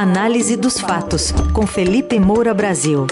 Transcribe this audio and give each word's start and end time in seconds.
Análise 0.00 0.56
dos 0.56 0.78
fatos, 0.78 1.32
com 1.52 1.66
Felipe 1.66 2.20
Moura 2.20 2.54
Brasil. 2.54 3.04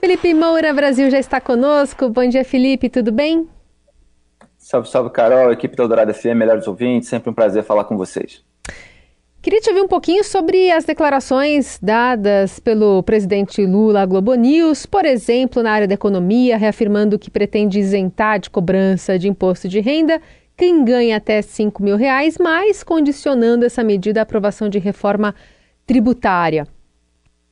Felipe 0.00 0.32
Moura 0.32 0.72
Brasil 0.72 1.10
já 1.10 1.18
está 1.18 1.42
conosco. 1.42 2.08
Bom 2.08 2.26
dia, 2.26 2.42
Felipe, 2.42 2.88
tudo 2.88 3.12
bem? 3.12 3.46
Salve, 4.56 4.88
salve, 4.88 5.10
Carol, 5.10 5.52
equipe 5.52 5.76
do 5.76 5.82
Eldorado 5.82 6.14
FM, 6.14 6.34
melhores 6.34 6.66
ouvintes, 6.66 7.10
sempre 7.10 7.28
um 7.28 7.34
prazer 7.34 7.64
falar 7.64 7.84
com 7.84 7.98
vocês. 7.98 8.42
Queria 9.46 9.60
te 9.60 9.70
ouvir 9.70 9.82
um 9.82 9.86
pouquinho 9.86 10.24
sobre 10.24 10.72
as 10.72 10.84
declarações 10.84 11.78
dadas 11.80 12.58
pelo 12.58 13.00
presidente 13.04 13.64
Lula 13.64 14.02
à 14.02 14.04
Globo 14.04 14.34
News, 14.34 14.86
por 14.86 15.04
exemplo, 15.04 15.62
na 15.62 15.70
área 15.70 15.86
da 15.86 15.94
economia, 15.94 16.56
reafirmando 16.56 17.16
que 17.16 17.30
pretende 17.30 17.78
isentar 17.78 18.40
de 18.40 18.50
cobrança 18.50 19.16
de 19.16 19.28
imposto 19.28 19.68
de 19.68 19.78
renda 19.78 20.20
quem 20.56 20.84
ganha 20.84 21.16
até 21.16 21.40
5 21.40 21.80
mil 21.80 21.96
reais, 21.96 22.38
mas 22.40 22.82
condicionando 22.82 23.64
essa 23.64 23.84
medida 23.84 24.20
à 24.20 24.24
aprovação 24.24 24.68
de 24.68 24.80
reforma 24.80 25.32
tributária. 25.86 26.66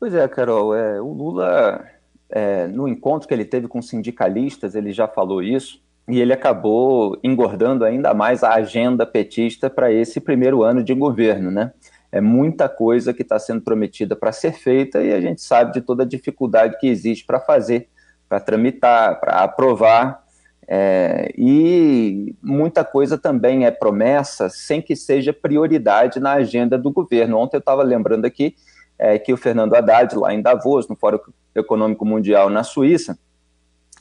Pois 0.01 0.13
é, 0.15 0.27
Carol, 0.27 0.75
é, 0.75 1.01
o 1.01 1.13
Lula, 1.13 1.81
é, 2.29 2.67
no 2.67 2.89
encontro 2.89 3.29
que 3.29 3.35
ele 3.35 3.45
teve 3.45 3.69
com 3.69 3.81
sindicalistas, 3.81 4.75
ele 4.75 4.91
já 4.91 5.07
falou 5.07 5.41
isso, 5.41 5.81
e 6.07 6.21
ele 6.21 6.33
acabou 6.33 7.19
engordando 7.23 7.85
ainda 7.85 8.13
mais 8.13 8.43
a 8.43 8.55
agenda 8.55 9.07
petista 9.07 9.71
para 9.71 9.91
esse 9.91 10.21
primeiro 10.21 10.63
ano 10.63 10.83
de 10.83 10.95
governo, 10.95 11.51
né? 11.51 11.73
É 12.13 12.21
muita 12.21 12.69
coisa 12.69 13.13
que 13.13 13.23
está 13.23 13.39
sendo 13.39 13.63
prometida 13.63 14.15
para 14.15 14.31
ser 14.31 14.53
feita 14.53 15.03
e 15.03 15.13
a 15.13 15.21
gente 15.21 15.43
sabe 15.43 15.73
de 15.73 15.81
toda 15.81 16.05
a 16.05 16.07
dificuldade 16.07 16.79
que 16.79 16.87
existe 16.87 17.25
para 17.25 17.41
fazer, 17.41 17.89
para 18.29 18.39
tramitar, 18.39 19.19
para 19.19 19.43
aprovar. 19.43 20.23
É, 20.69 21.33
e 21.37 22.35
muita 22.41 22.85
coisa 22.85 23.19
também 23.19 23.67
é 23.67 23.71
promessa 23.71 24.49
sem 24.49 24.81
que 24.81 24.95
seja 24.95 25.33
prioridade 25.33 26.21
na 26.21 26.35
agenda 26.35 26.79
do 26.79 26.93
governo. 26.93 27.39
Ontem 27.39 27.57
eu 27.57 27.61
estava 27.61 27.83
lembrando 27.83 28.27
aqui 28.27 28.55
é, 28.99 29.19
que 29.19 29.33
o 29.33 29.37
Fernando 29.37 29.75
Haddad, 29.75 30.15
lá 30.17 30.33
em 30.33 30.41
Davos, 30.41 30.87
no 30.87 30.95
Fórum 30.95 31.19
Econômico 31.55 32.05
Mundial 32.05 32.49
na 32.49 32.63
Suíça, 32.63 33.19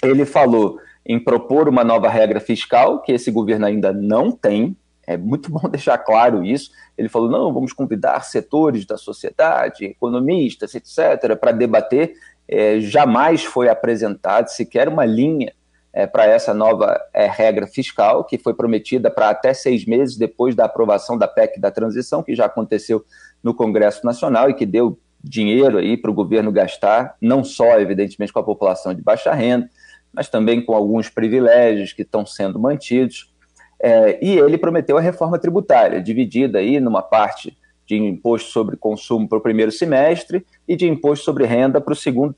ele 0.03 0.25
falou 0.25 0.77
em 1.05 1.19
propor 1.19 1.67
uma 1.67 1.83
nova 1.83 2.09
regra 2.09 2.39
fiscal, 2.39 3.01
que 3.01 3.11
esse 3.11 3.29
governo 3.31 3.65
ainda 3.65 3.91
não 3.91 4.31
tem. 4.31 4.75
É 5.05 5.17
muito 5.17 5.51
bom 5.51 5.67
deixar 5.69 5.97
claro 5.97 6.43
isso. 6.43 6.71
Ele 6.97 7.09
falou: 7.09 7.29
não, 7.29 7.53
vamos 7.53 7.73
convidar 7.73 8.23
setores 8.23 8.85
da 8.85 8.97
sociedade, 8.97 9.85
economistas, 9.85 10.73
etc., 10.75 11.37
para 11.39 11.51
debater. 11.51 12.13
É, 12.47 12.79
jamais 12.79 13.43
foi 13.43 13.69
apresentado 13.69 14.47
sequer 14.49 14.87
uma 14.87 15.05
linha 15.05 15.53
é, 15.93 16.07
para 16.07 16.25
essa 16.25 16.53
nova 16.53 16.99
é, 17.13 17.27
regra 17.27 17.67
fiscal, 17.67 18.23
que 18.23 18.37
foi 18.37 18.53
prometida 18.53 19.11
para 19.11 19.29
até 19.29 19.53
seis 19.53 19.85
meses 19.85 20.17
depois 20.17 20.55
da 20.55 20.65
aprovação 20.65 21.17
da 21.17 21.27
PEC 21.27 21.59
da 21.59 21.69
transição, 21.69 22.23
que 22.23 22.35
já 22.35 22.45
aconteceu 22.45 23.05
no 23.43 23.53
Congresso 23.53 24.05
Nacional 24.05 24.49
e 24.49 24.53
que 24.53 24.65
deu 24.65 24.97
dinheiro 25.23 25.77
aí 25.77 25.95
para 25.95 26.11
o 26.11 26.13
governo 26.13 26.51
gastar, 26.51 27.15
não 27.21 27.43
só, 27.43 27.79
evidentemente, 27.79 28.33
com 28.33 28.39
a 28.39 28.43
população 28.43 28.93
de 28.93 29.01
baixa 29.01 29.33
renda, 29.33 29.69
mas 30.13 30.29
também 30.29 30.63
com 30.63 30.73
alguns 30.73 31.09
privilégios 31.09 31.91
que 31.91 32.03
estão 32.03 32.25
sendo 32.25 32.59
mantidos. 32.59 33.33
É, 33.81 34.23
e 34.23 34.37
ele 34.37 34.57
prometeu 34.57 34.97
a 34.97 35.01
reforma 35.01 35.39
tributária, 35.39 36.01
dividida 36.01 36.59
aí 36.59 36.79
numa 36.79 37.01
parte 37.01 37.57
de 37.85 37.97
imposto 37.97 38.49
sobre 38.49 38.77
consumo 38.77 39.27
para 39.27 39.37
o 39.37 39.41
primeiro 39.41 39.71
semestre 39.71 40.45
e 40.67 40.75
de 40.75 40.87
imposto 40.87 41.25
sobre 41.25 41.45
renda 41.45 41.81
para 41.81 41.91
o 41.91 41.95
segundo 41.95 42.33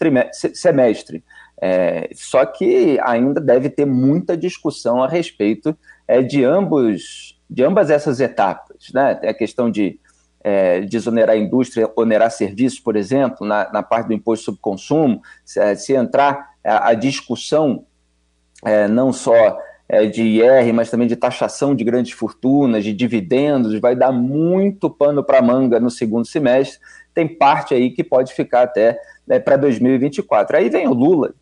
semestre. 0.53 1.23
É, 1.61 2.09
só 2.13 2.45
que 2.45 2.99
ainda 3.01 3.39
deve 3.39 3.69
ter 3.69 3.85
muita 3.85 4.35
discussão 4.35 5.03
a 5.03 5.07
respeito 5.07 5.77
é, 6.07 6.21
de, 6.21 6.43
ambos, 6.43 7.39
de 7.49 7.63
ambas 7.63 7.89
essas 7.89 8.19
etapas. 8.19 8.91
Né? 8.93 9.19
a 9.23 9.33
questão 9.33 9.69
de 9.69 9.99
é, 10.47 10.81
desonerar 10.81 11.35
a 11.35 11.39
indústria, 11.39 11.91
onerar 11.95 12.29
serviços, 12.29 12.79
por 12.79 12.95
exemplo, 12.95 13.47
na, 13.47 13.67
na 13.73 13.81
parte 13.81 14.05
do 14.05 14.13
imposto 14.13 14.45
sobre 14.45 14.61
consumo, 14.61 15.19
se, 15.43 15.75
se 15.75 15.93
entrar 15.93 16.51
a, 16.63 16.89
a 16.89 16.93
discussão 16.93 17.83
é, 18.63 18.87
não 18.87 19.11
só 19.11 19.57
é, 19.89 20.05
de 20.05 20.21
IR, 20.21 20.71
mas 20.71 20.91
também 20.91 21.07
de 21.07 21.15
taxação 21.15 21.73
de 21.73 21.83
grandes 21.83 22.11
fortunas, 22.11 22.83
de 22.83 22.93
dividendos, 22.93 23.79
vai 23.79 23.95
dar 23.95 24.11
muito 24.11 24.87
pano 24.87 25.23
para 25.23 25.41
manga 25.41 25.79
no 25.79 25.89
segundo 25.89 26.27
semestre. 26.27 26.79
Tem 27.11 27.27
parte 27.27 27.73
aí 27.73 27.89
que 27.89 28.03
pode 28.03 28.31
ficar 28.31 28.61
até 28.61 28.99
né, 29.25 29.39
para 29.39 29.57
2024. 29.57 30.57
Aí 30.57 30.69
vem 30.69 30.87
o 30.87 30.93
Lula 30.93 31.33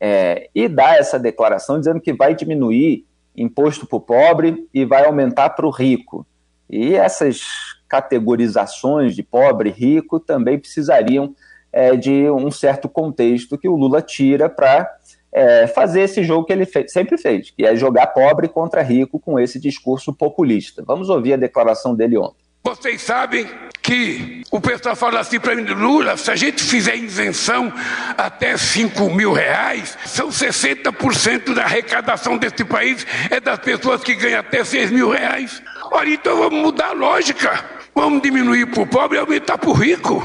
é, 0.00 0.48
e 0.54 0.66
dá 0.66 0.96
essa 0.96 1.18
declaração 1.18 1.78
dizendo 1.78 2.00
que 2.00 2.14
vai 2.14 2.34
diminuir 2.34 3.04
imposto 3.36 3.86
para 3.86 3.96
o 3.96 4.00
pobre 4.00 4.66
e 4.72 4.86
vai 4.86 5.04
aumentar 5.04 5.50
para 5.50 5.66
o 5.66 5.70
rico. 5.70 6.26
E 6.70 6.94
essas 6.94 7.75
categorizações 7.88 9.14
de 9.14 9.22
pobre 9.22 9.70
e 9.70 9.72
rico 9.72 10.18
também 10.18 10.58
precisariam 10.58 11.34
é, 11.72 11.94
de 11.96 12.30
um 12.30 12.50
certo 12.50 12.88
contexto 12.88 13.58
que 13.58 13.68
o 13.68 13.76
Lula 13.76 14.00
tira 14.00 14.48
para 14.48 14.90
é, 15.32 15.66
fazer 15.66 16.00
esse 16.00 16.24
jogo 16.24 16.46
que 16.46 16.52
ele 16.52 16.66
sempre 16.88 17.18
fez, 17.18 17.50
que 17.50 17.66
é 17.66 17.76
jogar 17.76 18.06
pobre 18.08 18.48
contra 18.48 18.80
rico 18.82 19.20
com 19.20 19.38
esse 19.38 19.60
discurso 19.60 20.12
populista. 20.12 20.82
Vamos 20.86 21.10
ouvir 21.10 21.34
a 21.34 21.36
declaração 21.36 21.94
dele 21.94 22.16
ontem. 22.16 22.46
Vocês 22.64 23.02
sabem 23.02 23.46
que 23.80 24.42
o 24.50 24.60
pessoal 24.60 24.96
fala 24.96 25.20
assim 25.20 25.38
para 25.38 25.54
mim, 25.54 25.62
Lula, 25.62 26.16
se 26.16 26.28
a 26.30 26.34
gente 26.34 26.60
fizer 26.64 26.96
isenção 26.96 27.72
até 28.18 28.56
5 28.56 29.08
mil 29.10 29.32
reais, 29.32 29.96
são 30.04 30.30
60% 30.30 31.54
da 31.54 31.62
arrecadação 31.62 32.36
desse 32.36 32.64
país 32.64 33.06
é 33.30 33.38
das 33.38 33.60
pessoas 33.60 34.02
que 34.02 34.16
ganham 34.16 34.40
até 34.40 34.64
6 34.64 34.90
mil 34.90 35.10
reais. 35.10 35.62
Olha, 35.92 36.08
então 36.08 36.38
vamos 36.38 36.60
mudar 36.60 36.88
a 36.88 36.92
lógica. 36.92 37.75
Vamos 37.98 38.20
diminuir 38.20 38.66
para 38.66 38.82
o 38.82 38.86
pobre 38.86 39.16
e 39.16 39.20
aumentar 39.20 39.56
para 39.56 39.70
o 39.70 39.72
rico. 39.72 40.22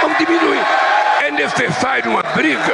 Vamos 0.00 0.16
diminuir. 0.16 0.64
É 1.20 1.30
necessário 1.32 2.08
uma 2.08 2.22
briga. 2.22 2.72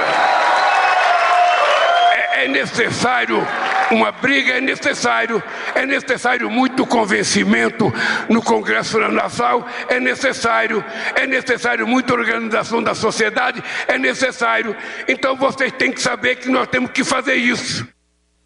É, 2.13 2.45
é 2.45 2.49
necessário 2.49 3.49
uma 3.91 4.13
briga, 4.13 4.53
é 4.53 4.61
necessário. 4.61 5.43
É 5.75 5.87
necessário 5.87 6.51
muito 6.51 6.87
convencimento 6.87 7.91
no 8.29 8.43
Congresso 8.43 8.99
Nacional. 9.09 9.67
É 9.89 9.99
necessário. 9.99 10.85
É 11.15 11.27
necessário 11.27 11.87
muita 11.87 12.13
organização 12.13 12.83
da 12.83 12.95
sociedade. 12.95 13.65
É 13.89 13.97
necessário. 13.97 14.77
Então 15.09 15.35
vocês 15.35 15.73
têm 15.73 15.91
que 15.91 16.03
saber 16.03 16.37
que 16.37 16.51
nós 16.51 16.69
temos 16.69 16.91
que 16.91 17.03
fazer 17.03 17.37
isso. 17.37 17.89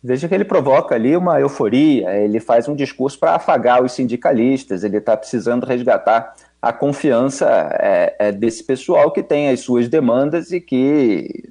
Veja 0.02 0.26
que 0.28 0.34
ele 0.34 0.44
provoca 0.44 0.94
ali 0.94 1.14
uma 1.14 1.38
euforia, 1.38 2.16
ele 2.16 2.40
faz 2.40 2.66
um 2.66 2.74
discurso 2.74 3.18
para 3.18 3.34
afagar 3.34 3.82
os 3.82 3.92
sindicalistas, 3.92 4.82
ele 4.82 4.96
está 4.96 5.14
precisando 5.14 5.66
resgatar 5.66 6.34
a 6.60 6.72
confiança 6.72 7.46
é, 7.80 8.16
é, 8.18 8.32
desse 8.32 8.64
pessoal 8.64 9.10
que 9.12 9.22
tem 9.22 9.50
as 9.50 9.60
suas 9.60 9.88
demandas 9.88 10.52
e 10.52 10.60
que 10.60 11.50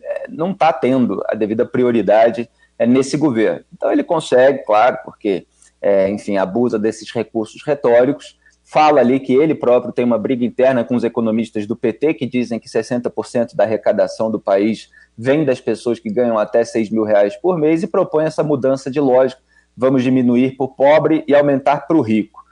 é, 0.00 0.26
não 0.28 0.52
está 0.52 0.72
tendo 0.72 1.22
a 1.28 1.34
devida 1.34 1.66
prioridade 1.66 2.48
é, 2.78 2.86
nesse 2.86 3.16
governo. 3.16 3.64
Então 3.72 3.90
ele 3.90 4.04
consegue, 4.04 4.64
claro, 4.64 4.98
porque, 5.04 5.46
é, 5.82 6.08
enfim, 6.08 6.36
abusa 6.36 6.78
desses 6.78 7.10
recursos 7.12 7.62
retóricos, 7.64 8.38
fala 8.64 9.00
ali 9.00 9.18
que 9.18 9.32
ele 9.32 9.54
próprio 9.54 9.92
tem 9.92 10.04
uma 10.04 10.18
briga 10.18 10.44
interna 10.44 10.84
com 10.84 10.94
os 10.94 11.02
economistas 11.02 11.66
do 11.66 11.74
PT, 11.74 12.14
que 12.14 12.26
dizem 12.26 12.60
que 12.60 12.68
60% 12.68 13.56
da 13.56 13.64
arrecadação 13.64 14.30
do 14.30 14.38
país 14.38 14.90
vem 15.18 15.44
das 15.44 15.60
pessoas 15.60 15.98
que 15.98 16.08
ganham 16.08 16.38
até 16.38 16.62
6 16.64 16.90
mil 16.90 17.02
reais 17.02 17.36
por 17.36 17.58
mês 17.58 17.82
e 17.82 17.88
propõe 17.88 18.24
essa 18.24 18.44
mudança 18.44 18.88
de 18.88 19.00
lógica. 19.00 19.42
Vamos 19.76 20.04
diminuir 20.04 20.56
para 20.56 20.64
o 20.64 20.68
pobre 20.68 21.24
e 21.26 21.34
aumentar 21.34 21.88
para 21.88 21.96
o 21.96 22.00
rico. 22.00 22.44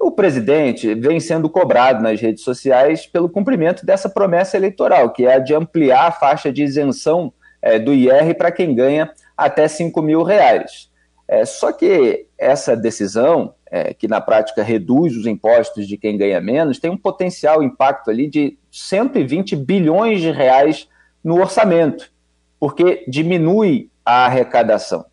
O 0.00 0.10
presidente 0.10 0.94
vem 0.94 1.20
sendo 1.20 1.50
cobrado 1.50 2.02
nas 2.02 2.20
redes 2.20 2.42
sociais 2.42 3.06
pelo 3.06 3.28
cumprimento 3.28 3.84
dessa 3.84 4.08
promessa 4.08 4.56
eleitoral, 4.56 5.10
que 5.10 5.26
é 5.26 5.34
a 5.34 5.38
de 5.38 5.54
ampliar 5.54 6.06
a 6.06 6.12
faixa 6.12 6.52
de 6.52 6.62
isenção 6.62 7.32
é, 7.60 7.78
do 7.78 7.92
IR 7.92 8.34
para 8.36 8.52
quem 8.52 8.74
ganha 8.74 9.10
até 9.36 9.68
5 9.68 10.00
mil 10.00 10.22
reais. 10.22 10.88
É, 11.26 11.44
só 11.44 11.72
que 11.72 12.26
essa 12.38 12.74
decisão, 12.74 13.54
é, 13.70 13.92
que 13.92 14.08
na 14.08 14.20
prática 14.20 14.62
reduz 14.62 15.14
os 15.14 15.26
impostos 15.26 15.86
de 15.86 15.98
quem 15.98 16.16
ganha 16.16 16.40
menos, 16.40 16.78
tem 16.78 16.90
um 16.90 16.96
potencial 16.96 17.62
impacto 17.62 18.10
ali 18.10 18.30
de 18.30 18.56
120 18.70 19.56
bilhões 19.56 20.20
de 20.20 20.30
reais 20.30 20.88
no 21.22 21.40
orçamento, 21.40 22.10
porque 22.58 23.04
diminui 23.08 23.90
a 24.04 24.26
arrecadação. 24.26 25.04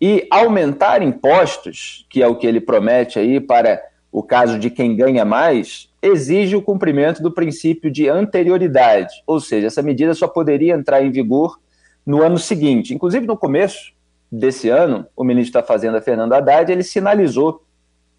E 0.00 0.26
aumentar 0.30 1.02
impostos, 1.02 2.06
que 2.10 2.22
é 2.22 2.26
o 2.26 2.36
que 2.36 2.46
ele 2.46 2.60
promete 2.60 3.18
aí 3.18 3.40
para 3.40 3.82
o 4.12 4.22
caso 4.22 4.58
de 4.58 4.70
quem 4.70 4.96
ganha 4.96 5.24
mais, 5.24 5.90
exige 6.00 6.56
o 6.56 6.62
cumprimento 6.62 7.22
do 7.22 7.32
princípio 7.32 7.90
de 7.90 8.08
anterioridade, 8.08 9.22
ou 9.26 9.40
seja, 9.40 9.66
essa 9.66 9.82
medida 9.82 10.14
só 10.14 10.28
poderia 10.28 10.74
entrar 10.74 11.02
em 11.02 11.10
vigor 11.10 11.58
no 12.04 12.22
ano 12.22 12.38
seguinte. 12.38 12.94
Inclusive, 12.94 13.26
no 13.26 13.36
começo 13.36 13.92
desse 14.30 14.68
ano, 14.68 15.06
o 15.16 15.24
ministro 15.24 15.60
da 15.60 15.66
Fazenda, 15.66 16.00
Fernando 16.00 16.32
Haddad, 16.32 16.70
ele 16.70 16.82
sinalizou 16.82 17.62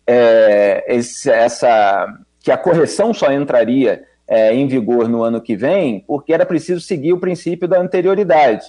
é, 0.05 0.83
esse, 0.87 1.29
essa, 1.29 2.05
que 2.41 2.51
a 2.51 2.57
correção 2.57 3.13
só 3.13 3.31
entraria 3.31 4.03
é, 4.27 4.53
em 4.53 4.67
vigor 4.67 5.07
no 5.07 5.23
ano 5.23 5.41
que 5.41 5.55
vem, 5.55 6.01
porque 6.01 6.33
era 6.33 6.45
preciso 6.45 6.81
seguir 6.81 7.13
o 7.13 7.19
princípio 7.19 7.67
da 7.67 7.79
anterioridade. 7.79 8.65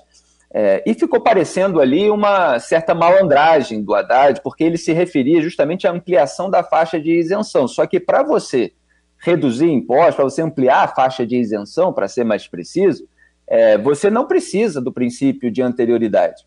É, 0.51 0.83
e 0.87 0.95
ficou 0.95 1.21
parecendo 1.21 1.81
ali 1.81 2.09
uma 2.11 2.59
certa 2.59 2.95
malandragem 2.95 3.83
do 3.83 3.95
Haddad, 3.95 4.41
porque 4.43 4.65
ele 4.65 4.79
se 4.79 4.93
referia 4.93 5.43
justamente 5.43 5.87
à 5.87 5.91
ampliação 5.91 6.49
da 6.49 6.63
faixa 6.63 6.99
de 6.99 7.13
isenção. 7.19 7.69
Só 7.69 7.87
que 7.87 8.01
para 8.01 8.23
você 8.23 8.73
reduzir 9.19 9.71
impostos, 9.71 10.15
para 10.15 10.25
você 10.25 10.41
ampliar 10.41 10.85
a 10.85 10.89
faixa 10.89 11.27
de 11.27 11.37
isenção, 11.37 11.93
para 11.93 12.09
ser 12.09 12.25
mais 12.25 12.47
preciso, 12.47 13.07
é, 13.47 13.77
você 13.77 14.09
não 14.09 14.27
precisa 14.27 14.81
do 14.81 14.93
princípio 14.93 15.51
de 15.51 15.61
anterioridade. 15.61 16.47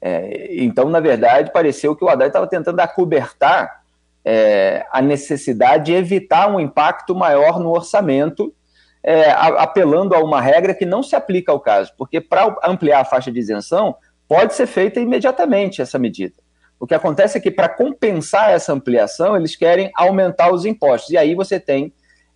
É, 0.00 0.54
então, 0.56 0.88
na 0.88 1.00
verdade, 1.00 1.52
pareceu 1.52 1.94
que 1.94 2.04
o 2.04 2.08
Haddad 2.08 2.28
estava 2.28 2.46
tentando 2.46 2.80
acobertar 2.80 3.84
é, 4.28 4.84
a 4.90 5.00
necessidade 5.00 5.84
de 5.84 5.94
evitar 5.94 6.48
um 6.48 6.58
impacto 6.58 7.14
maior 7.14 7.60
no 7.60 7.70
orçamento 7.70 8.52
é, 9.00 9.30
apelando 9.30 10.16
a 10.16 10.18
uma 10.18 10.40
regra 10.40 10.74
que 10.74 10.84
não 10.84 11.00
se 11.00 11.14
aplica 11.14 11.52
ao 11.52 11.60
caso, 11.60 11.92
porque 11.96 12.20
para 12.20 12.56
ampliar 12.64 13.02
a 13.02 13.04
faixa 13.04 13.30
de 13.30 13.38
isenção, 13.38 13.94
pode 14.26 14.54
ser 14.54 14.66
feita 14.66 14.98
imediatamente 14.98 15.80
essa 15.80 15.96
medida. 15.96 16.34
O 16.80 16.88
que 16.88 16.94
acontece 16.94 17.38
é 17.38 17.40
que, 17.40 17.52
para 17.52 17.68
compensar 17.68 18.50
essa 18.50 18.72
ampliação, 18.72 19.36
eles 19.36 19.54
querem 19.54 19.92
aumentar 19.94 20.52
os 20.52 20.66
impostos. 20.66 21.10
E 21.10 21.16
aí 21.16 21.34
você 21.36 21.60
tem 21.60 21.92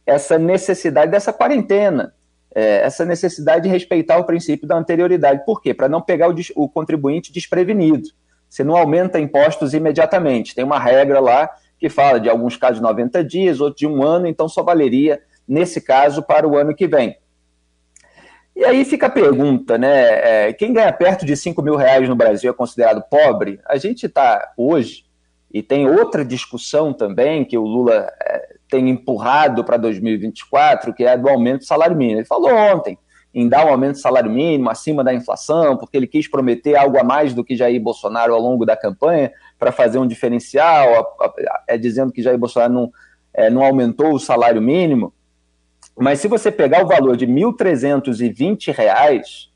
essa 0.06 0.38
necessidade 0.38 1.10
dessa 1.10 1.32
quarentena, 1.32 2.14
é, 2.54 2.82
essa 2.82 3.04
necessidade 3.04 3.64
de 3.64 3.68
respeitar 3.68 4.16
o 4.16 4.24
princípio 4.24 4.66
da 4.66 4.76
anterioridade. 4.76 5.44
Por 5.44 5.60
quê? 5.60 5.74
Para 5.74 5.88
não 5.88 6.00
pegar 6.00 6.30
o, 6.30 6.34
o 6.54 6.68
contribuinte 6.68 7.32
desprevenido. 7.32 8.08
Você 8.48 8.62
não 8.62 8.76
aumenta 8.76 9.18
impostos 9.18 9.74
imediatamente. 9.74 10.54
Tem 10.54 10.64
uma 10.64 10.78
regra 10.78 11.20
lá 11.20 11.50
que 11.80 11.88
fala 11.88 12.20
de 12.20 12.28
alguns 12.28 12.56
casos 12.56 12.80
90 12.80 13.24
dias, 13.24 13.60
outros 13.60 13.80
de 13.80 13.86
um 13.86 14.02
ano, 14.02 14.26
então 14.26 14.48
só 14.48 14.62
valeria 14.62 15.20
nesse 15.48 15.80
caso, 15.80 16.22
para 16.22 16.46
o 16.46 16.56
ano 16.56 16.74
que 16.74 16.86
vem. 16.86 17.16
E 18.54 18.64
aí 18.64 18.84
fica 18.84 19.06
a 19.06 19.10
pergunta, 19.10 19.78
né? 19.78 20.48
É, 20.48 20.52
quem 20.52 20.72
ganha 20.72 20.92
perto 20.92 21.24
de 21.24 21.34
5 21.34 21.60
mil 21.62 21.74
reais 21.74 22.08
no 22.08 22.14
Brasil 22.14 22.50
é 22.50 22.54
considerado 22.54 23.02
pobre? 23.10 23.58
A 23.66 23.76
gente 23.78 24.06
está 24.06 24.52
hoje, 24.56 25.06
e 25.52 25.62
tem 25.62 25.88
outra 25.88 26.24
discussão 26.24 26.92
também 26.92 27.44
que 27.44 27.56
o 27.56 27.64
Lula 27.64 28.12
é, 28.22 28.54
tem 28.68 28.88
empurrado 28.90 29.64
para 29.64 29.76
2024, 29.76 30.92
que 30.94 31.04
é 31.04 31.12
a 31.12 31.16
do 31.16 31.28
aumento 31.28 31.60
do 31.60 31.64
salário 31.64 31.96
mínimo. 31.96 32.20
Ele 32.20 32.26
falou 32.26 32.52
ontem 32.52 32.96
em 33.32 33.48
dar 33.48 33.64
um 33.64 33.70
aumento 33.70 33.92
do 33.92 34.00
salário 34.00 34.30
mínimo 34.30 34.68
acima 34.68 35.04
da 35.04 35.14
inflação, 35.14 35.76
porque 35.76 35.96
ele 35.96 36.06
quis 36.06 36.28
prometer 36.28 36.76
algo 36.76 36.98
a 36.98 37.04
mais 37.04 37.32
do 37.32 37.44
que 37.44 37.56
Jair 37.56 37.80
Bolsonaro 37.80 38.34
ao 38.34 38.40
longo 38.40 38.66
da 38.66 38.76
campanha 38.76 39.32
para 39.58 39.70
fazer 39.70 39.98
um 39.98 40.06
diferencial, 40.06 41.16
é 41.68 41.78
dizendo 41.78 42.12
que 42.12 42.22
Jair 42.22 42.38
Bolsonaro 42.38 42.72
não, 42.72 42.92
é, 43.32 43.48
não 43.48 43.62
aumentou 43.62 44.12
o 44.12 44.18
salário 44.18 44.60
mínimo. 44.60 45.14
Mas 45.96 46.18
se 46.18 46.28
você 46.28 46.50
pegar 46.50 46.84
o 46.84 46.88
valor 46.88 47.16
de 47.16 47.24
R$ 47.24 47.32
1.320, 47.32 49.48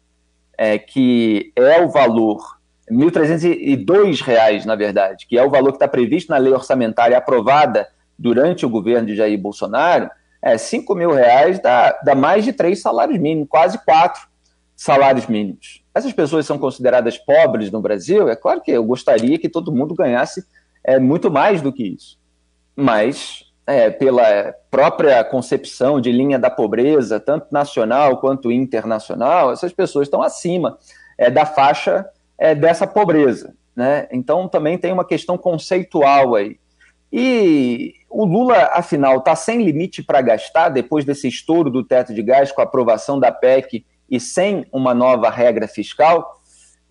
é, 0.56 0.78
que 0.78 1.52
é 1.56 1.80
o 1.80 1.88
valor, 1.88 2.58
R$ 2.88 2.96
1.302, 2.96 4.64
na 4.66 4.76
verdade, 4.76 5.26
que 5.26 5.36
é 5.36 5.42
o 5.42 5.50
valor 5.50 5.70
que 5.70 5.76
está 5.76 5.88
previsto 5.88 6.30
na 6.30 6.36
lei 6.36 6.52
orçamentária 6.52 7.18
aprovada 7.18 7.88
durante 8.16 8.64
o 8.64 8.70
governo 8.70 9.08
de 9.08 9.16
Jair 9.16 9.38
Bolsonaro, 9.38 10.08
é, 10.44 10.56
R$ 10.56 10.94
mil 10.94 11.10
reais 11.10 11.58
dá, 11.58 11.98
dá 12.04 12.14
mais 12.14 12.44
de 12.44 12.52
três 12.52 12.82
salários 12.82 13.18
mínimos, 13.18 13.48
quase 13.48 13.82
quatro 13.82 14.28
salários 14.76 15.26
mínimos. 15.26 15.82
Essas 15.94 16.12
pessoas 16.12 16.44
são 16.44 16.58
consideradas 16.58 17.16
pobres 17.16 17.70
no 17.70 17.80
Brasil? 17.80 18.28
É 18.28 18.36
claro 18.36 18.60
que 18.60 18.70
eu 18.70 18.84
gostaria 18.84 19.38
que 19.38 19.48
todo 19.48 19.72
mundo 19.72 19.94
ganhasse 19.94 20.44
é, 20.84 20.98
muito 20.98 21.30
mais 21.30 21.62
do 21.62 21.72
que 21.72 21.84
isso. 21.84 22.18
Mas 22.76 23.44
é, 23.66 23.88
pela 23.88 24.54
própria 24.70 25.24
concepção 25.24 25.98
de 25.98 26.12
linha 26.12 26.38
da 26.38 26.50
pobreza, 26.50 27.18
tanto 27.18 27.46
nacional 27.50 28.18
quanto 28.18 28.52
internacional, 28.52 29.50
essas 29.50 29.72
pessoas 29.72 30.08
estão 30.08 30.22
acima 30.22 30.76
é, 31.16 31.30
da 31.30 31.46
faixa 31.46 32.04
é, 32.36 32.54
dessa 32.54 32.86
pobreza. 32.86 33.54
Né? 33.74 34.06
Então 34.12 34.46
também 34.46 34.76
tem 34.76 34.92
uma 34.92 35.06
questão 35.06 35.38
conceitual 35.38 36.34
aí. 36.34 36.58
E 37.10 37.94
o 38.14 38.24
Lula, 38.24 38.70
afinal, 38.72 39.18
está 39.18 39.34
sem 39.34 39.64
limite 39.64 40.00
para 40.00 40.22
gastar 40.22 40.68
depois 40.68 41.04
desse 41.04 41.26
estouro 41.26 41.68
do 41.68 41.82
teto 41.82 42.14
de 42.14 42.22
gás 42.22 42.52
com 42.52 42.60
a 42.60 42.64
aprovação 42.64 43.18
da 43.18 43.32
PEC 43.32 43.84
e 44.08 44.20
sem 44.20 44.64
uma 44.72 44.94
nova 44.94 45.28
regra 45.28 45.66
fiscal? 45.66 46.40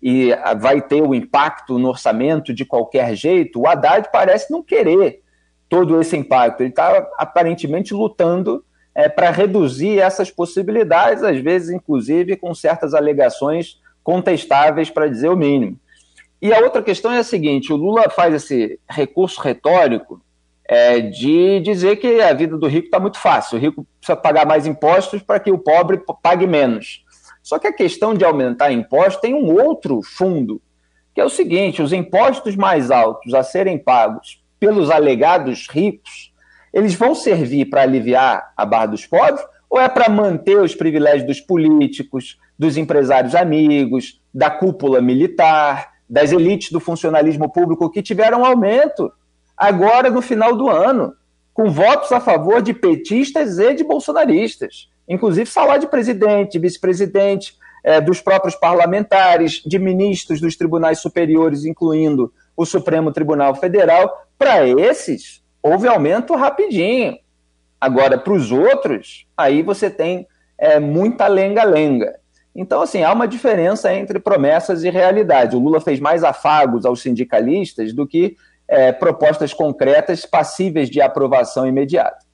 E 0.02 0.32
vai 0.60 0.82
ter 0.82 1.00
o 1.00 1.14
impacto 1.14 1.78
no 1.78 1.88
orçamento 1.88 2.52
de 2.52 2.66
qualquer 2.66 3.14
jeito? 3.14 3.58
O 3.58 3.66
Haddad 3.66 4.10
parece 4.12 4.52
não 4.52 4.62
querer 4.62 5.22
todo 5.66 5.98
esse 5.98 6.14
impacto. 6.14 6.60
Ele 6.60 6.68
está 6.68 7.08
aparentemente 7.16 7.94
lutando 7.94 8.62
é, 8.94 9.08
para 9.08 9.30
reduzir 9.30 10.00
essas 10.00 10.30
possibilidades, 10.30 11.22
às 11.22 11.38
vezes, 11.38 11.70
inclusive, 11.70 12.36
com 12.36 12.54
certas 12.54 12.92
alegações 12.92 13.80
contestáveis, 14.02 14.90
para 14.90 15.08
dizer 15.08 15.30
o 15.30 15.36
mínimo. 15.36 15.80
E 16.42 16.52
a 16.52 16.58
outra 16.58 16.82
questão 16.82 17.10
é 17.10 17.20
a 17.20 17.24
seguinte: 17.24 17.72
o 17.72 17.76
Lula 17.76 18.10
faz 18.10 18.34
esse 18.34 18.78
recurso 18.86 19.40
retórico 19.40 20.20
é, 20.66 21.00
de 21.00 21.60
dizer 21.60 21.96
que 21.96 22.20
a 22.20 22.32
vida 22.32 22.56
do 22.56 22.66
rico 22.66 22.86
está 22.86 22.98
muito 22.98 23.18
fácil, 23.18 23.58
o 23.58 23.60
rico 23.60 23.86
precisa 23.98 24.16
pagar 24.16 24.46
mais 24.46 24.66
impostos 24.66 25.22
para 25.22 25.38
que 25.38 25.50
o 25.50 25.58
pobre 25.58 26.02
pague 26.22 26.46
menos. 26.46 27.04
Só 27.42 27.58
que 27.58 27.66
a 27.66 27.72
questão 27.72 28.14
de 28.14 28.24
aumentar 28.24 28.72
impostos 28.72 29.20
tem 29.20 29.34
um 29.34 29.52
outro 29.52 30.00
fundo, 30.02 30.62
que 31.14 31.20
é 31.20 31.24
o 31.24 31.28
seguinte: 31.28 31.82
os 31.82 31.92
impostos 31.92 32.56
mais 32.56 32.90
altos 32.90 33.34
a 33.34 33.42
serem 33.42 33.78
pagos 33.78 34.42
pelos 34.58 34.90
alegados 34.90 35.68
ricos, 35.68 36.32
eles 36.72 36.94
vão 36.94 37.14
servir 37.14 37.66
para 37.66 37.82
aliviar 37.82 38.52
a 38.56 38.64
barra 38.64 38.86
dos 38.86 39.06
pobres 39.06 39.44
ou 39.68 39.78
é 39.80 39.88
para 39.88 40.08
manter 40.08 40.56
os 40.56 40.74
privilégios 40.74 41.26
dos 41.26 41.40
políticos, 41.40 42.38
dos 42.58 42.76
empresários 42.76 43.34
amigos, 43.34 44.20
da 44.32 44.48
cúpula 44.48 45.00
militar, 45.00 45.94
das 46.08 46.32
elites 46.32 46.70
do 46.70 46.80
funcionalismo 46.80 47.52
público 47.52 47.90
que 47.90 48.02
tiveram 48.02 48.44
aumento 48.44 49.12
agora 49.56 50.10
no 50.10 50.22
final 50.22 50.56
do 50.56 50.68
ano, 50.68 51.14
com 51.52 51.70
votos 51.70 52.10
a 52.12 52.20
favor 52.20 52.60
de 52.60 52.74
petistas 52.74 53.58
e 53.58 53.74
de 53.74 53.84
bolsonaristas, 53.84 54.88
inclusive 55.08 55.48
salário 55.48 55.82
de 55.82 55.86
presidente, 55.86 56.58
vice-presidente, 56.58 57.56
é, 57.84 58.00
dos 58.00 58.20
próprios 58.20 58.54
parlamentares, 58.54 59.62
de 59.64 59.78
ministros 59.78 60.40
dos 60.40 60.56
tribunais 60.56 60.98
superiores, 60.98 61.64
incluindo 61.64 62.32
o 62.56 62.64
Supremo 62.64 63.12
Tribunal 63.12 63.54
Federal, 63.54 64.26
para 64.38 64.66
esses 64.66 65.42
houve 65.62 65.86
aumento 65.86 66.34
rapidinho. 66.34 67.18
Agora, 67.80 68.18
para 68.18 68.32
os 68.32 68.50
outros, 68.50 69.26
aí 69.36 69.62
você 69.62 69.90
tem 69.90 70.26
é, 70.58 70.80
muita 70.80 71.26
lenga-lenga. 71.26 72.14
Então, 72.54 72.82
assim, 72.82 73.02
há 73.02 73.12
uma 73.12 73.26
diferença 73.26 73.92
entre 73.92 74.18
promessas 74.18 74.84
e 74.84 74.90
realidade. 74.90 75.56
O 75.56 75.58
Lula 75.58 75.80
fez 75.80 75.98
mais 75.98 76.22
afagos 76.22 76.86
aos 76.86 77.02
sindicalistas 77.02 77.92
do 77.92 78.06
que 78.06 78.36
é, 78.68 78.92
propostas 78.92 79.52
concretas 79.52 80.24
passíveis 80.24 80.88
de 80.88 81.00
aprovação 81.00 81.66
imediata. 81.66 82.24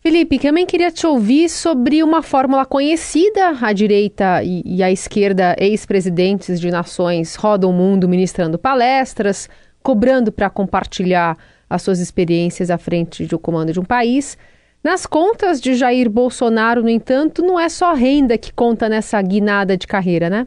Felipe, 0.00 0.38
também 0.38 0.64
queria 0.64 0.92
te 0.92 1.06
ouvir 1.06 1.48
sobre 1.48 2.02
uma 2.02 2.22
fórmula 2.22 2.64
conhecida. 2.64 3.56
A 3.60 3.72
direita 3.72 4.42
e, 4.42 4.62
e 4.64 4.82
a 4.82 4.90
esquerda, 4.90 5.56
ex-presidentes 5.58 6.60
de 6.60 6.70
nações, 6.70 7.34
rodam 7.34 7.70
o 7.70 7.72
mundo 7.72 8.08
ministrando 8.08 8.58
palestras, 8.58 9.48
cobrando 9.82 10.30
para 10.30 10.48
compartilhar 10.48 11.36
as 11.68 11.82
suas 11.82 11.98
experiências 11.98 12.70
à 12.70 12.78
frente 12.78 13.26
do 13.26 13.38
comando 13.38 13.72
de 13.72 13.80
um 13.80 13.84
país. 13.84 14.38
Nas 14.82 15.04
contas 15.04 15.60
de 15.60 15.74
Jair 15.74 16.08
Bolsonaro, 16.08 16.82
no 16.82 16.88
entanto, 16.88 17.42
não 17.42 17.58
é 17.58 17.68
só 17.68 17.92
renda 17.92 18.38
que 18.38 18.52
conta 18.52 18.88
nessa 18.88 19.20
guinada 19.20 19.76
de 19.76 19.86
carreira, 19.86 20.30
né? 20.30 20.46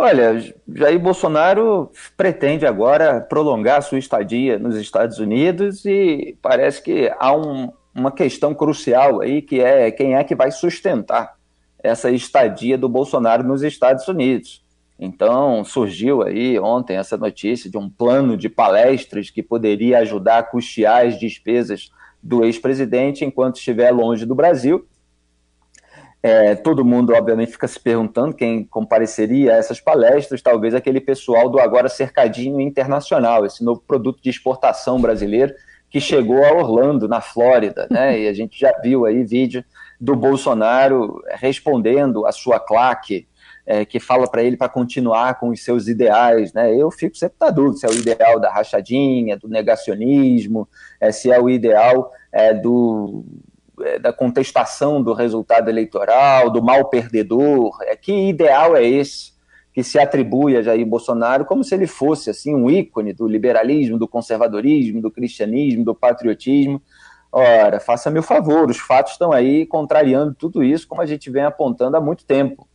Olha, 0.00 0.40
Jair 0.72 1.00
Bolsonaro 1.00 1.90
pretende 2.16 2.64
agora 2.64 3.20
prolongar 3.20 3.82
sua 3.82 3.98
estadia 3.98 4.56
nos 4.56 4.76
Estados 4.76 5.18
Unidos 5.18 5.84
e 5.84 6.38
parece 6.40 6.80
que 6.80 7.12
há 7.18 7.36
um, 7.36 7.72
uma 7.92 8.12
questão 8.12 8.54
crucial 8.54 9.20
aí, 9.20 9.42
que 9.42 9.60
é 9.60 9.90
quem 9.90 10.14
é 10.14 10.22
que 10.22 10.36
vai 10.36 10.52
sustentar 10.52 11.34
essa 11.82 12.12
estadia 12.12 12.78
do 12.78 12.88
Bolsonaro 12.88 13.42
nos 13.42 13.62
Estados 13.62 14.06
Unidos. 14.06 14.64
Então, 15.00 15.64
surgiu 15.64 16.22
aí 16.22 16.60
ontem 16.60 16.96
essa 16.96 17.16
notícia 17.16 17.68
de 17.68 17.76
um 17.76 17.90
plano 17.90 18.36
de 18.36 18.48
palestras 18.48 19.30
que 19.30 19.42
poderia 19.42 19.98
ajudar 19.98 20.38
a 20.38 20.42
custear 20.44 21.06
as 21.06 21.18
despesas 21.18 21.90
do 22.22 22.44
ex-presidente 22.44 23.24
enquanto 23.24 23.56
estiver 23.56 23.90
longe 23.90 24.24
do 24.24 24.34
Brasil. 24.34 24.86
É, 26.20 26.56
todo 26.56 26.84
mundo, 26.84 27.12
obviamente, 27.14 27.52
fica 27.52 27.68
se 27.68 27.78
perguntando 27.78 28.34
quem 28.34 28.64
compareceria 28.64 29.54
a 29.54 29.56
essas 29.56 29.80
palestras, 29.80 30.42
talvez 30.42 30.74
aquele 30.74 31.00
pessoal 31.00 31.48
do 31.48 31.60
Agora 31.60 31.88
Cercadinho 31.88 32.60
Internacional, 32.60 33.46
esse 33.46 33.62
novo 33.64 33.82
produto 33.86 34.20
de 34.20 34.28
exportação 34.28 35.00
brasileiro 35.00 35.54
que 35.88 36.00
chegou 36.00 36.44
a 36.44 36.52
Orlando, 36.52 37.08
na 37.08 37.20
Flórida, 37.20 37.86
né? 37.90 38.20
E 38.20 38.28
a 38.28 38.32
gente 38.32 38.58
já 38.58 38.72
viu 38.82 39.06
aí 39.06 39.24
vídeo 39.24 39.64
do 40.00 40.14
Bolsonaro 40.14 41.22
respondendo 41.36 42.26
a 42.26 42.32
sua 42.32 42.60
claque, 42.60 43.26
é, 43.64 43.84
que 43.84 44.00
fala 44.00 44.28
para 44.28 44.42
ele 44.42 44.56
para 44.56 44.68
continuar 44.68 45.38
com 45.38 45.50
os 45.50 45.62
seus 45.62 45.88
ideais, 45.88 46.52
né? 46.52 46.74
Eu 46.74 46.90
fico 46.90 47.16
sempre 47.16 47.36
na 47.40 47.50
dúvida 47.50 47.78
se 47.78 47.86
é 47.86 47.88
o 47.88 47.94
ideal 47.94 48.40
da 48.40 48.50
rachadinha, 48.50 49.36
do 49.36 49.48
negacionismo, 49.48 50.68
é, 51.00 51.12
se 51.12 51.30
é 51.30 51.40
o 51.40 51.48
ideal 51.48 52.12
é, 52.32 52.52
do, 52.52 53.24
da 54.00 54.12
contestação 54.12 55.02
do 55.02 55.12
resultado 55.12 55.68
eleitoral, 55.68 56.50
do 56.50 56.62
mal 56.62 56.84
perdedor. 56.86 57.76
É, 57.82 57.96
que 57.96 58.28
ideal 58.28 58.76
é 58.76 58.84
esse? 58.84 59.38
que 59.78 59.84
se 59.84 59.96
atribui 59.96 60.56
a 60.56 60.62
Jair 60.62 60.84
Bolsonaro 60.84 61.44
como 61.44 61.62
se 61.62 61.72
ele 61.72 61.86
fosse 61.86 62.28
assim 62.30 62.52
um 62.52 62.68
ícone 62.68 63.12
do 63.12 63.28
liberalismo, 63.28 63.96
do 63.96 64.08
conservadorismo, 64.08 65.00
do 65.00 65.08
cristianismo, 65.08 65.84
do 65.84 65.94
patriotismo. 65.94 66.82
Ora, 67.30 67.78
faça-me 67.78 68.18
o 68.18 68.22
favor, 68.22 68.68
os 68.68 68.78
fatos 68.78 69.12
estão 69.12 69.30
aí 69.32 69.64
contrariando 69.66 70.34
tudo 70.34 70.64
isso, 70.64 70.88
como 70.88 71.00
a 71.00 71.06
gente 71.06 71.30
vem 71.30 71.44
apontando 71.44 71.96
há 71.96 72.00
muito 72.00 72.24
tempo. 72.24 72.66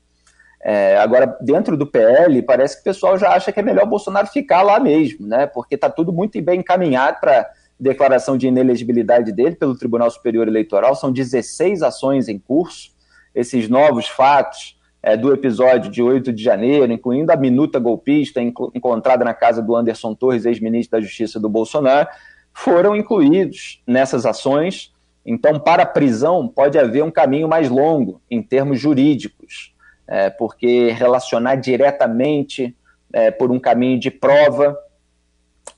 É, 0.63 0.95
agora, 0.97 1.37
dentro 1.41 1.75
do 1.75 1.85
PL, 1.85 2.41
parece 2.43 2.75
que 2.75 2.81
o 2.81 2.85
pessoal 2.85 3.17
já 3.17 3.33
acha 3.33 3.51
que 3.51 3.59
é 3.59 3.63
melhor 3.63 3.85
Bolsonaro 3.85 4.27
ficar 4.27 4.61
lá 4.61 4.79
mesmo, 4.79 5.27
né? 5.27 5.45
Porque 5.45 5.75
está 5.75 5.89
tudo 5.89 6.13
muito 6.13 6.41
bem 6.41 6.61
encaminhado 6.61 7.19
para 7.19 7.49
declaração 7.83 8.37
de 8.37 8.47
inelegibilidade 8.47 9.31
dele 9.31 9.55
pelo 9.55 9.77
Tribunal 9.77 10.09
Superior 10.09 10.47
Eleitoral. 10.47 10.95
São 10.95 11.11
16 11.11 11.83
ações 11.83 12.27
em 12.27 12.39
curso. 12.39 12.91
Esses 13.35 13.67
novos 13.67 14.07
fatos 14.07 14.79
é, 15.01 15.17
do 15.17 15.33
episódio 15.33 15.91
de 15.91 16.01
8 16.01 16.31
de 16.31 16.41
janeiro, 16.41 16.91
incluindo 16.91 17.31
a 17.31 17.35
minuta 17.35 17.77
golpista 17.77 18.41
encontrada 18.41 19.25
na 19.25 19.33
casa 19.33 19.61
do 19.61 19.75
Anderson 19.75 20.15
Torres, 20.15 20.45
ex-ministro 20.45 20.97
da 20.97 21.05
Justiça 21.05 21.39
do 21.39 21.49
Bolsonaro, 21.49 22.07
foram 22.53 22.95
incluídos 22.95 23.81
nessas 23.85 24.25
ações. 24.25 24.93
Então, 25.25 25.59
para 25.59 25.83
a 25.83 25.87
prisão, 25.87 26.47
pode 26.47 26.79
haver 26.79 27.03
um 27.03 27.11
caminho 27.11 27.47
mais 27.47 27.69
longo 27.69 28.21
em 28.31 28.41
termos 28.41 28.79
jurídicos, 28.79 29.73
é, 30.07 30.29
porque 30.29 30.91
relacionar 30.91 31.55
diretamente 31.55 32.75
é, 33.11 33.29
por 33.29 33.51
um 33.51 33.59
caminho 33.59 33.99
de 33.99 34.09
prova 34.09 34.77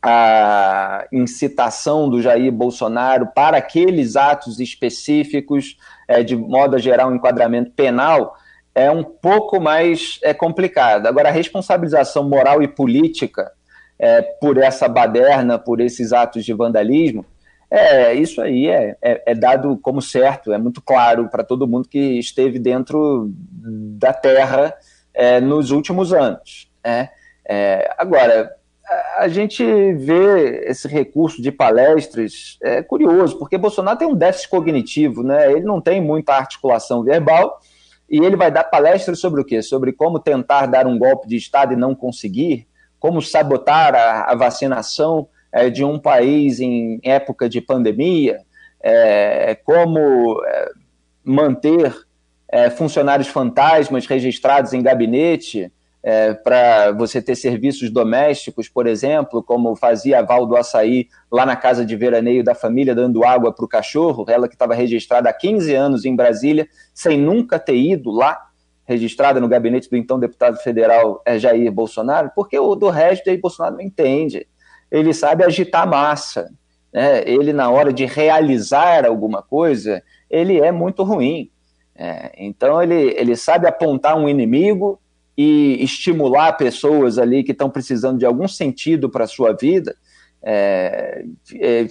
a 0.08 1.08
incitação 1.12 2.08
do 2.08 2.22
Jair 2.22 2.52
Bolsonaro 2.52 3.28
para 3.34 3.58
aqueles 3.58 4.16
atos 4.16 4.60
específicos, 4.60 5.78
é, 6.08 6.22
de 6.22 6.36
modo 6.36 6.76
a 6.76 6.80
gerar 6.80 7.08
um 7.08 7.16
enquadramento 7.16 7.72
penal, 7.72 8.36
é 8.76 8.92
um 8.92 9.04
pouco 9.04 9.60
mais 9.60 10.20
é, 10.22 10.32
complicado. 10.32 11.08
Agora, 11.08 11.30
a 11.30 11.32
responsabilização 11.32 12.30
moral 12.30 12.62
e 12.62 12.68
política 12.68 13.52
é, 13.98 14.22
por 14.22 14.58
essa 14.58 14.88
baderna, 14.88 15.58
por 15.58 15.82
esses 15.82 16.14
atos 16.14 16.46
de 16.46 16.54
vandalismo, 16.54 17.26
é, 17.72 18.14
isso 18.14 18.42
aí 18.42 18.68
é, 18.68 18.96
é, 19.02 19.24
é 19.26 19.34
dado 19.34 19.76
como 19.82 20.04
certo, 20.04 20.54
é 20.54 20.58
muito 20.60 20.84
claro 20.84 21.30
para 21.30 21.44
todo 21.44 21.68
mundo 21.68 21.90
que 21.90 22.20
esteve 22.20 22.60
dentro 22.60 23.32
da 23.98 24.14
terra 24.14 24.72
é, 25.16 25.42
nos 25.42 25.72
últimos 25.72 26.14
anos. 26.14 26.72
Né? 26.86 27.10
É, 27.44 27.92
agora, 27.98 28.56
a 29.18 29.28
gente 29.28 29.64
vê 29.94 30.66
esse 30.68 30.88
recurso 30.88 31.42
de 31.42 31.52
palestras 31.52 32.58
é 32.62 32.82
curioso, 32.84 33.38
porque 33.40 33.58
Bolsonaro 33.58 33.98
tem 33.98 34.08
um 34.08 34.16
déficit 34.16 34.50
cognitivo, 34.50 35.24
né? 35.24 35.52
ele 35.52 35.64
não 35.64 35.82
tem 35.82 36.02
muita 36.02 36.34
articulação 36.34 37.04
verbal, 37.04 37.60
e 38.10 38.20
ele 38.20 38.36
vai 38.36 38.52
dar 38.52 38.66
palestras 38.66 39.20
sobre 39.20 39.42
o 39.42 39.46
quê? 39.46 39.62
Sobre 39.62 39.92
como 39.92 40.20
tentar 40.20 40.68
dar 40.68 40.86
um 40.86 40.98
golpe 40.98 41.28
de 41.28 41.36
Estado 41.36 41.74
e 41.74 41.78
não 41.78 41.96
conseguir, 41.96 42.68
como 43.00 43.22
sabotar 43.22 43.96
a, 43.96 44.32
a 44.32 44.36
vacinação 44.36 45.28
é, 45.52 45.70
de 45.70 45.84
um 45.84 45.98
país 45.98 46.60
em 46.60 47.00
época 47.04 47.50
de 47.50 47.62
pandemia, 47.62 48.42
é, 48.82 49.56
como 49.56 50.40
é, 50.46 50.70
manter 51.24 51.96
é, 52.48 52.70
funcionários 52.70 53.28
fantasmas 53.28 54.06
registrados 54.06 54.74
em 54.74 54.84
gabinete, 54.84 55.72
é, 56.08 56.36
para 56.36 56.92
você 56.92 57.20
ter 57.20 57.36
serviços 57.36 57.90
domésticos, 57.90 58.70
por 58.70 58.86
exemplo, 58.86 59.42
como 59.42 59.76
fazia 59.76 60.20
a 60.20 60.22
Val 60.22 60.46
do 60.46 60.56
Açaí 60.56 61.08
lá 61.32 61.48
na 61.48 61.56
casa 61.56 61.84
de 61.84 61.96
veraneio 61.96 62.44
da 62.44 62.54
família, 62.54 62.94
dando 62.94 63.26
água 63.26 63.52
para 63.52 63.66
o 63.66 63.68
cachorro, 63.68 64.24
ela 64.28 64.48
que 64.48 64.54
estava 64.54 64.76
registrada 64.76 65.28
há 65.28 65.34
15 65.34 65.74
anos 65.74 66.06
em 66.06 66.16
Brasília, 66.16 66.68
sem 66.94 67.18
nunca 67.18 67.58
ter 67.58 67.76
ido 67.76 68.12
lá, 68.12 68.40
registrada 68.84 69.40
no 69.40 69.48
gabinete 69.48 69.90
do 69.90 69.98
então 69.98 70.20
deputado 70.20 70.58
federal 70.58 71.24
é, 71.26 71.40
Jair 71.40 71.72
Bolsonaro, 71.72 72.32
porque 72.36 72.60
o 72.60 72.76
do 72.76 72.90
resto 72.90 73.26
Jair 73.26 73.42
Bolsonaro 73.42 73.74
não 73.74 73.82
entende. 73.82 74.46
Ele 74.92 75.12
sabe 75.12 75.44
agitar 75.44 75.90
massa. 75.90 76.52
Né? 76.94 77.24
Ele, 77.26 77.52
na 77.52 77.72
hora 77.72 77.92
de 77.92 78.06
realizar 78.06 79.08
alguma 79.08 79.42
coisa, 79.42 80.04
ele 80.30 80.62
é 80.62 80.72
muito 80.72 81.02
ruim. 81.02 81.50
É, 81.96 82.32
então, 82.38 82.80
ele, 82.80 83.16
ele 83.18 83.36
sabe 83.36 83.66
apontar 83.66 84.16
um 84.16 84.30
inimigo 84.30 85.02
e 85.38 85.84
estimular 85.84 86.54
pessoas 86.54 87.18
ali 87.18 87.44
que 87.44 87.52
estão 87.52 87.70
precisando 87.70 88.20
de 88.20 88.26
algum 88.26 88.48
sentido 88.48 89.10
para 89.10 89.26
a 89.26 89.28
sua 89.28 89.54
vida, 89.54 89.96
é, 90.42 91.26
é, 91.56 91.88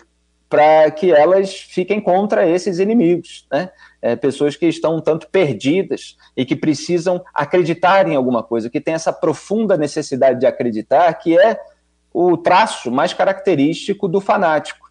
para 0.48 0.90
que 0.90 1.10
elas 1.10 1.54
fiquem 1.54 2.00
contra 2.00 2.48
esses 2.48 2.78
inimigos, 2.78 3.46
né? 3.50 3.70
É, 4.00 4.14
pessoas 4.14 4.54
que 4.54 4.66
estão 4.66 4.96
um 4.96 5.00
tanto 5.00 5.28
perdidas 5.28 6.16
e 6.36 6.44
que 6.44 6.54
precisam 6.54 7.24
acreditar 7.34 8.06
em 8.06 8.14
alguma 8.14 8.42
coisa, 8.42 8.68
que 8.68 8.80
tem 8.80 8.94
essa 8.94 9.12
profunda 9.12 9.76
necessidade 9.76 10.38
de 10.38 10.46
acreditar, 10.46 11.12
que 11.14 11.38
é 11.38 11.58
o 12.12 12.36
traço 12.36 12.90
mais 12.90 13.12
característico 13.12 14.06
do 14.06 14.20
fanático. 14.20 14.83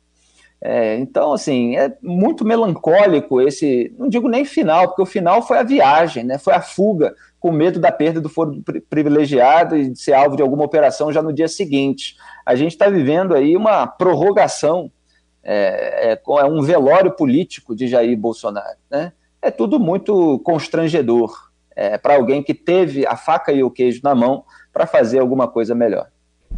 É, 0.65 0.95
então, 0.95 1.33
assim, 1.33 1.75
é 1.75 1.93
muito 2.01 2.45
melancólico 2.45 3.41
esse, 3.41 3.93
não 3.99 4.07
digo 4.07 4.29
nem 4.29 4.45
final, 4.45 4.87
porque 4.87 5.01
o 5.01 5.05
final 5.05 5.41
foi 5.41 5.57
a 5.57 5.63
viagem, 5.63 6.23
né? 6.23 6.37
Foi 6.37 6.53
a 6.53 6.61
fuga, 6.61 7.13
com 7.37 7.51
medo 7.51 7.81
da 7.81 7.91
perda 7.91 8.21
do 8.21 8.29
foro 8.29 8.63
privilegiado 8.89 9.75
e 9.75 9.89
de 9.89 9.99
ser 9.99 10.13
alvo 10.13 10.37
de 10.37 10.41
alguma 10.41 10.63
operação 10.63 11.11
já 11.11 11.21
no 11.21 11.33
dia 11.33 11.49
seguinte. 11.49 12.15
A 12.45 12.55
gente 12.55 12.71
está 12.71 12.87
vivendo 12.87 13.35
aí 13.35 13.57
uma 13.57 13.85
prorrogação, 13.85 14.89
é, 15.43 16.13
é, 16.13 16.21
é, 16.25 16.45
um 16.45 16.61
velório 16.61 17.11
político 17.11 17.75
de 17.75 17.85
Jair 17.85 18.17
Bolsonaro. 18.17 18.77
Né? 18.89 19.11
É 19.41 19.51
tudo 19.51 19.77
muito 19.77 20.39
constrangedor 20.45 21.51
é, 21.75 21.97
para 21.97 22.15
alguém 22.15 22.41
que 22.41 22.53
teve 22.53 23.05
a 23.05 23.17
faca 23.17 23.51
e 23.51 23.61
o 23.61 23.69
queijo 23.69 23.99
na 24.01 24.15
mão 24.15 24.45
para 24.71 24.87
fazer 24.87 25.19
alguma 25.19 25.45
coisa 25.45 25.75
melhor. 25.75 26.07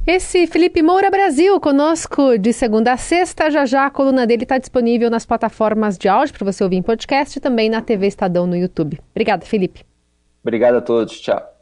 Esse 0.08 0.46
Felipe 0.46 0.84
Moura 0.84 1.10
Brasil 1.10 1.60
conosco 1.60 2.38
de 2.38 2.54
segunda 2.54 2.94
a 2.94 2.98
sexta. 2.98 3.50
Já 3.50 3.66
já 3.66 3.88
a 3.88 3.90
coluna 3.90 4.28
dele 4.28 4.44
está 4.44 4.60
disponível 4.60 5.10
nas 5.10 5.26
plataformas 5.26 5.98
de 5.98 6.08
áudio 6.08 6.36
para 6.36 6.46
você 6.46 6.64
ouvir 6.64 6.76
em 6.76 6.84
podcast 6.84 7.40
e 7.40 7.42
também 7.42 7.72
na 7.72 7.82
TV 7.82 8.06
Estadão 8.06 8.46
no 8.46 8.56
YouTube. 8.56 9.00
Obrigada, 9.10 9.44
Felipe. 9.48 9.84
Obrigado 10.44 10.76
a 10.76 10.82
todos. 10.82 11.20
Tchau. 11.20 11.55